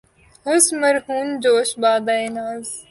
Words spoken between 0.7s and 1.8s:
مرہون جوش